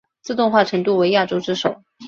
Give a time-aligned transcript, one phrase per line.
[0.23, 1.83] 自动化程度为亚洲之首。